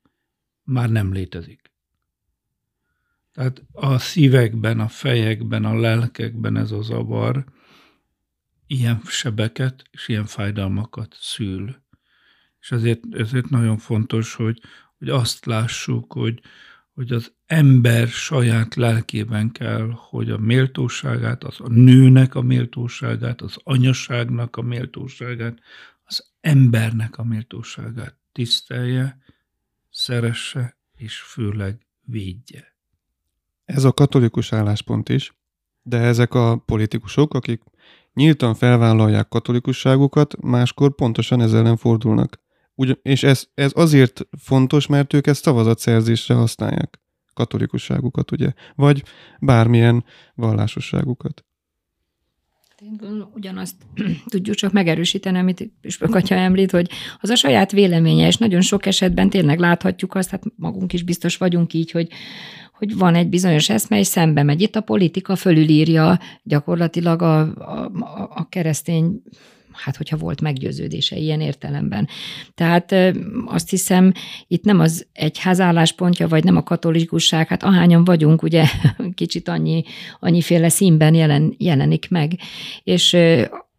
[0.64, 1.72] már nem létezik.
[3.34, 7.46] Tehát a szívekben, a fejekben, a lelkekben ez a zavar
[8.68, 11.84] ilyen sebeket és ilyen fájdalmakat szül.
[12.60, 14.62] És ezért, ezért nagyon fontos, hogy,
[14.98, 16.42] hogy azt lássuk, hogy,
[17.00, 23.58] hogy az ember saját lelkében kell, hogy a méltóságát, az a nőnek a méltóságát, az
[23.64, 25.60] anyaságnak a méltóságát,
[26.04, 29.18] az embernek a méltóságát tisztelje,
[29.90, 32.76] szeresse és főleg védje.
[33.66, 35.34] Ez a katolikus álláspont is,
[35.82, 37.62] de ezek a politikusok, akik
[38.14, 42.40] nyíltan felvállalják katolikusságukat, máskor pontosan ezzel ellen fordulnak.
[42.80, 47.00] Ugy- és ez, ez azért fontos, mert ők ezt szavazatszerzésre használják,
[47.34, 49.04] katolikusságukat, ugye, vagy
[49.40, 50.04] bármilyen
[50.36, 51.46] vallásosságukat.
[53.34, 53.76] Ugyanazt
[54.32, 56.90] tudjuk csak megerősíteni, amit Püspök Atya említ, hogy
[57.20, 61.38] az a saját véleménye, és nagyon sok esetben tényleg láthatjuk azt, hát magunk is biztos
[61.38, 62.08] vagyunk így, hogy,
[62.74, 64.62] hogy van egy bizonyos eszme, és szembe megy.
[64.62, 67.92] Itt a politika fölülírja gyakorlatilag a, a,
[68.36, 69.22] a keresztény
[69.80, 72.08] hát hogyha volt meggyőződése ilyen értelemben.
[72.54, 72.96] Tehát
[73.46, 74.12] azt hiszem,
[74.48, 78.66] itt nem az egyház álláspontja, vagy nem a katolikusság, hát ahányan vagyunk, ugye
[79.14, 79.84] kicsit annyi,
[80.20, 82.40] annyiféle színben jelen, jelenik meg.
[82.84, 83.18] És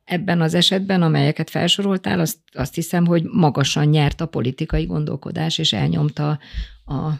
[0.04, 5.72] ebben az esetben, amelyeket felsoroltál, azt, azt hiszem, hogy magasan nyert a politikai gondolkodás, és
[5.72, 6.38] elnyomta
[6.84, 7.10] a,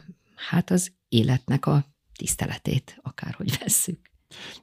[0.49, 1.85] hát az életnek a
[2.17, 4.10] tiszteletét, akárhogy vesszük.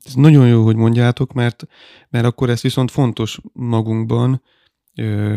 [0.06, 1.68] Ez nagyon jó, hogy mondjátok, mert,
[2.10, 4.42] mert akkor ez viszont fontos magunkban,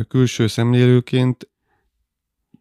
[0.09, 1.51] külső szemlélőként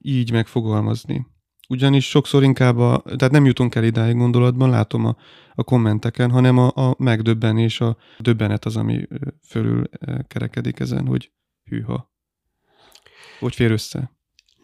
[0.01, 1.27] így megfogalmazni.
[1.69, 5.15] Ugyanis sokszor inkább, a, tehát nem jutunk el idáig gondolatban, látom a,
[5.53, 9.07] a kommenteken, hanem a, a megdöbbenés, a döbbenet az, ami
[9.47, 9.89] fölül
[10.27, 11.31] kerekedik ezen, hogy
[11.63, 12.11] hűha.
[13.39, 14.11] Hogy fér össze?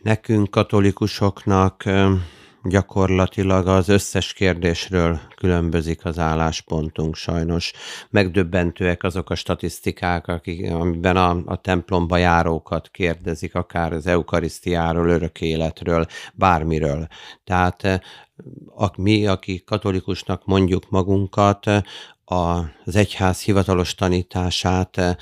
[0.01, 1.83] Nekünk katolikusoknak
[2.67, 7.73] gyakorlatilag az összes kérdésről különbözik az álláspontunk sajnos.
[8.10, 15.41] Megdöbbentőek azok a statisztikák, akik, amiben a, a templomba járókat kérdezik, akár az eukarisztiáról, örök
[15.41, 17.08] életről, bármiről.
[17.43, 17.99] Tehát eh,
[18.75, 21.65] a, mi, akik katolikusnak mondjuk magunkat,
[22.25, 25.15] az egyház hivatalos tanítását eh,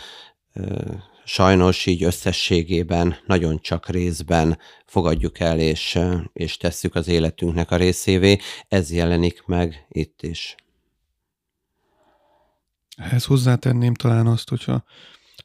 [1.26, 6.00] sajnos így összességében nagyon csak részben fogadjuk el és,
[6.34, 8.38] és tesszük az életünknek a részévé.
[8.68, 10.56] Ez jelenik meg itt is.
[12.96, 14.84] Ehhez hozzátenném talán azt, hogyha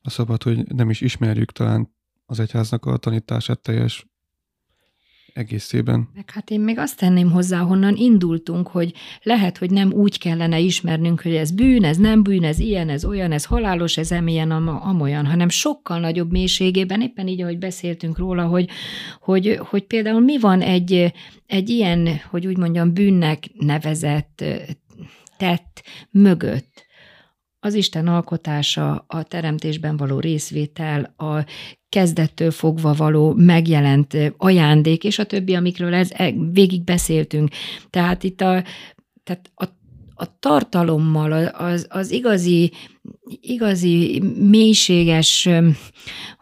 [0.02, 1.94] a szabad, hogy nem is ismerjük talán
[2.26, 4.06] az egyháznak a tanítását teljes
[5.38, 6.08] egészében.
[6.14, 10.58] Meg hát én még azt tenném hozzá, honnan indultunk, hogy lehet, hogy nem úgy kellene
[10.58, 14.50] ismernünk, hogy ez bűn, ez nem bűn, ez ilyen, ez olyan, ez halálos, ez emilyen,
[14.50, 18.68] amolyan, hanem sokkal nagyobb mélységében, éppen így, ahogy beszéltünk róla, hogy,
[19.20, 21.12] hogy, hogy például mi van egy,
[21.46, 24.44] egy ilyen, hogy úgy mondjam, bűnnek nevezett
[25.36, 26.86] tett mögött,
[27.60, 31.44] az Isten alkotása, a teremtésben való részvétel, a
[31.88, 37.50] kezdettől fogva való megjelent ajándék, és a többi, amikről ez, e, végig beszéltünk.
[37.90, 38.64] Tehát itt a,
[39.22, 39.64] tehát a,
[40.14, 42.72] a tartalommal, az, az igazi,
[43.40, 45.48] igazi mélységes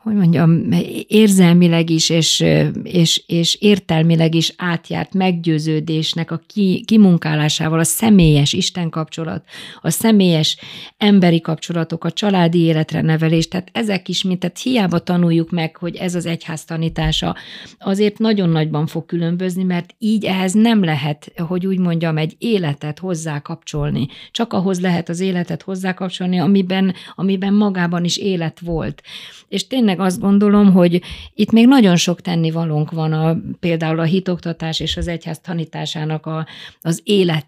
[0.07, 0.69] hogy mondjam,
[1.07, 2.45] érzelmileg is és,
[2.83, 9.45] és, és értelmileg is átjárt meggyőződésnek a ki, kimunkálásával, a személyes Isten kapcsolat,
[9.81, 10.57] a személyes
[10.97, 15.97] emberi kapcsolatok, a családi életre nevelés, tehát ezek is, mint tehát hiába tanuljuk meg, hogy
[15.97, 17.37] ez az egyház tanítása,
[17.79, 22.99] azért nagyon nagyban fog különbözni, mert így ehhez nem lehet, hogy úgy mondjam, egy életet
[22.99, 24.07] hozzá kapcsolni.
[24.31, 29.03] Csak ahhoz lehet az életet hozzá kapcsolni, amiben, amiben magában is élet volt.
[29.49, 31.03] És tényleg tényleg azt gondolom, hogy
[31.35, 36.47] itt még nagyon sok tennivalónk van a, például a hitoktatás és az egyház tanításának a,
[36.81, 37.47] az élet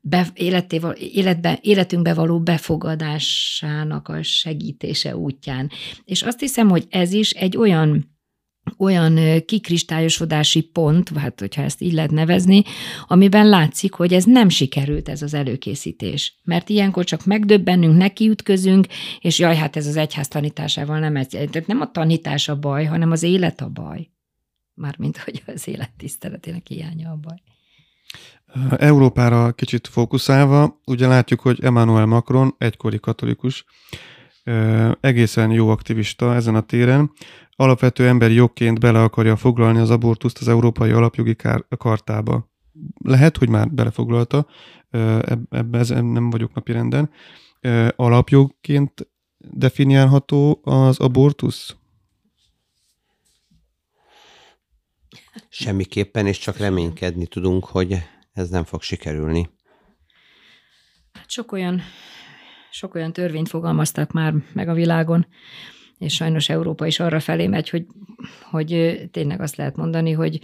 [0.00, 0.80] be, életé,
[1.14, 5.70] életbe, életünkbe való befogadásának a segítése útján.
[6.04, 8.11] És azt hiszem, hogy ez is egy olyan
[8.78, 12.62] olyan kikristályosodási pont, hát hogyha ezt így lehet nevezni,
[13.06, 16.40] amiben látszik, hogy ez nem sikerült ez az előkészítés.
[16.44, 18.86] Mert ilyenkor csak megdöbbennünk, nekiütközünk,
[19.20, 21.26] és jaj, hát ez az egyház tanításával nem ez.
[21.26, 24.10] Tehát nem a tanítás a baj, hanem az élet a baj.
[24.74, 27.36] Mármint, hogy az élet tiszteletének hiánya a baj.
[28.78, 33.64] Európára kicsit fókuszálva, ugye látjuk, hogy Emmanuel Macron egykori katolikus,
[35.00, 37.12] egészen jó aktivista ezen a téren,
[37.62, 41.36] alapvető emberi jogként bele akarja foglalni az abortuszt az Európai Alapjogi
[41.78, 42.50] Kartába.
[43.04, 44.46] Lehet, hogy már belefoglalta,
[45.50, 47.10] ebben nem vagyok napirenden.
[47.96, 49.08] Alapjogként
[49.38, 51.76] definiálható az abortusz?
[55.48, 57.96] Semmiképpen, és csak reménykedni tudunk, hogy
[58.32, 59.50] ez nem fog sikerülni.
[61.12, 61.80] Hát sok olyan,
[62.70, 65.26] sok olyan törvényt fogalmaztak már meg a világon,
[66.02, 67.86] és sajnos Európa is arra felé megy, hogy,
[68.50, 70.40] hogy tényleg azt lehet mondani, hogy,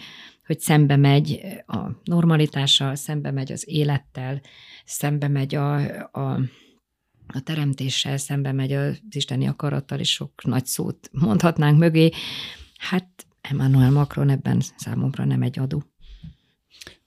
[0.46, 4.40] hogy szembe megy a normalitással, szembe megy az élettel,
[4.84, 5.74] szembe megy a,
[6.12, 6.40] a,
[7.26, 12.10] a teremtéssel, szembe megy az isteni akarattal, és sok nagy szót mondhatnánk mögé.
[12.78, 15.82] Hát Emmanuel Macron ebben számomra nem egy adó.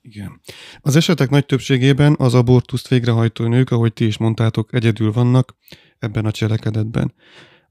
[0.02, 0.40] Igen.
[0.80, 5.56] Az esetek nagy többségében az abortuszt végrehajtó nők, ahogy ti is mondtátok, egyedül vannak
[5.98, 7.14] ebben a cselekedetben.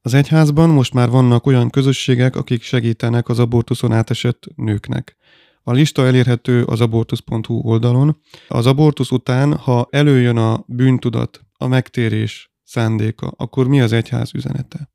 [0.04, 5.16] Az egyházban most már vannak olyan közösségek, akik segítenek az abortuszon átesett nőknek.
[5.62, 8.20] A lista elérhető az abortusz.hu oldalon.
[8.48, 14.90] Az abortusz után, ha előjön a bűntudat, a megtérés szándéka, akkor mi az egyház üzenete?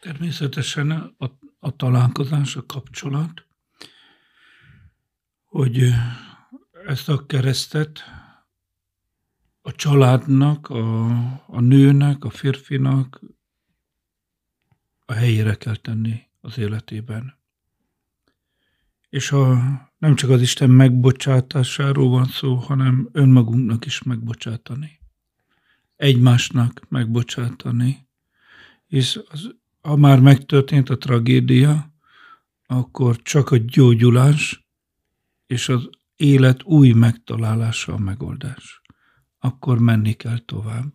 [0.00, 3.46] Természetesen a, a találkozás, a kapcsolat,
[5.44, 5.92] hogy
[6.86, 8.02] ezt a keresztet
[9.62, 11.06] a családnak, a,
[11.46, 13.20] a nőnek, a férfinak
[15.10, 17.38] a helyére kell tenni az életében.
[19.08, 19.58] És a,
[19.98, 24.98] nem csak az Isten megbocsátásáról van szó, hanem önmagunknak is megbocsátani.
[25.96, 28.08] Egymásnak megbocsátani.
[28.86, 31.94] És az, ha már megtörtént a tragédia,
[32.66, 34.68] akkor csak a gyógyulás
[35.46, 38.82] és az élet új megtalálása a megoldás.
[39.38, 40.92] Akkor menni kell tovább.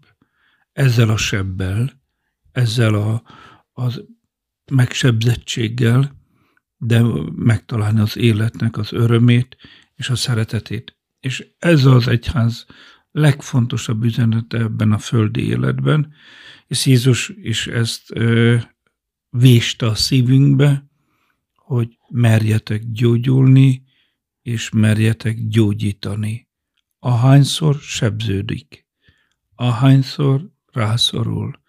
[0.73, 2.01] Ezzel a sebbel,
[2.51, 3.23] ezzel a,
[3.77, 4.03] az
[4.71, 6.15] megsebzettséggel,
[6.77, 7.01] de
[7.35, 9.57] megtalálni az életnek az örömét
[9.95, 10.97] és a szeretetét.
[11.19, 12.65] És ez az egyház
[13.11, 16.13] legfontosabb üzenete ebben a földi életben,
[16.67, 18.57] és Jézus is ezt ö,
[19.29, 20.89] véste a szívünkbe,
[21.55, 23.83] hogy merjetek gyógyulni,
[24.41, 26.47] és merjetek gyógyítani.
[26.99, 28.85] Ahányszor sebződik,
[29.55, 31.63] ahányszor rászorul,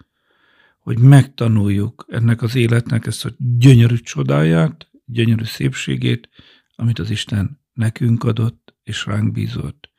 [0.87, 6.29] hogy megtanuljuk ennek az életnek ezt a gyönyörű csodáját, gyönyörű szépségét,
[6.77, 9.91] amit az Isten nekünk adott és ránk bízott.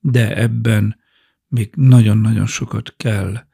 [0.00, 1.00] De ebben
[1.46, 3.46] még nagyon-nagyon sokat kell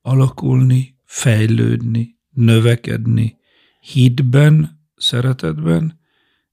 [0.00, 3.36] alakulni, fejlődni, növekedni,
[3.80, 6.00] hitben, szeretetben,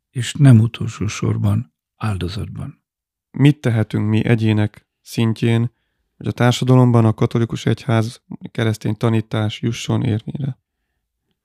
[0.10, 2.84] és nem utolsó sorban áldozatban.
[3.32, 5.72] Mit tehetünk mi egyének szintjén,
[6.18, 10.58] hogy a társadalomban a katolikus egyház keresztény tanítás jusson érvényre?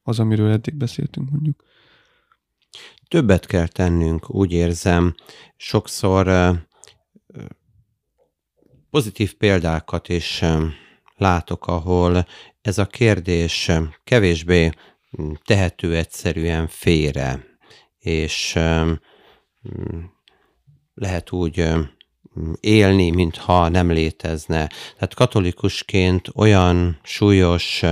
[0.02, 1.62] Az, amiről eddig beszéltünk mondjuk.
[3.08, 5.14] Többet kell tennünk, úgy érzem.
[5.56, 6.54] Sokszor
[8.90, 10.44] pozitív példákat is
[11.16, 12.26] látok, ahol
[12.60, 13.70] ez a kérdés
[14.04, 14.70] kevésbé
[15.44, 17.44] tehető egyszerűen félre,
[17.98, 18.58] és
[20.94, 21.72] lehet úgy
[22.60, 24.66] élni, mintha nem létezne.
[24.94, 27.82] Tehát katolikusként olyan súlyos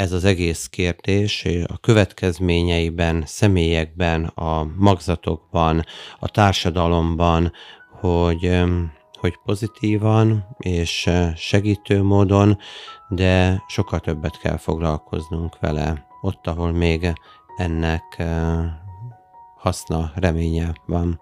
[0.00, 5.84] ez az egész kérdés a következményeiben, személyekben, a magzatokban,
[6.18, 7.52] a társadalomban,
[8.00, 8.62] hogy,
[9.12, 12.58] hogy pozitívan és segítő módon,
[13.08, 17.12] de sokkal többet kell foglalkoznunk vele, ott, ahol még
[17.56, 18.22] ennek
[19.56, 21.20] haszna, reménye van.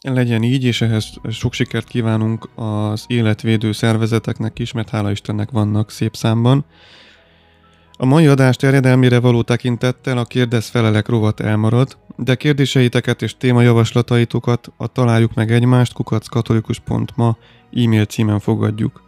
[0.00, 5.90] Legyen így, és ehhez sok sikert kívánunk az életvédő szervezeteknek is, mert hála Istennek vannak
[5.90, 6.64] szép számban.
[8.00, 14.72] A mai adás terjedelmére való tekintettel a kérdez felelek rovat elmarad, de kérdéseiteket és témajavaslataitokat
[14.76, 17.36] a Találjuk meg egymást kukackatolikus.ma
[17.72, 19.02] e-mail címen fogadjuk.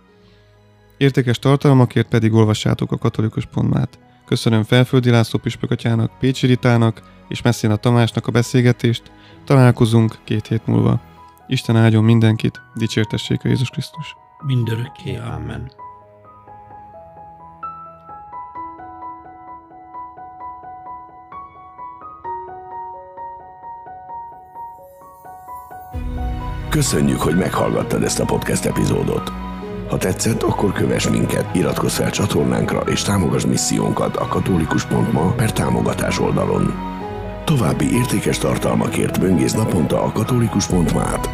[0.96, 3.98] Értékes tartalmakért pedig olvassátok a katolikus.mát.
[4.30, 9.02] Köszönöm Felföldi László Püspökatyának, Pécsi Ritának és Messzina Tamásnak a beszélgetést.
[9.44, 11.00] Találkozunk két hét múlva.
[11.46, 14.16] Isten áldjon mindenkit, dicsértessék a Jézus Krisztus.
[14.46, 15.16] Mindörökké.
[15.16, 15.72] Amen.
[26.68, 29.49] Köszönjük, hogy meghallgattad ezt a podcast epizódot.
[29.90, 36.18] Ha tetszett, akkor kövess minket, iratkozz fel csatornánkra és támogass missziónkat a katolikus.ma per támogatás
[36.18, 36.74] oldalon.
[37.44, 41.28] További értékes tartalmakért böngész naponta a katolikus.ma-t.